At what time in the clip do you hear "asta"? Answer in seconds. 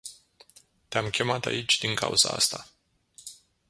2.33-2.67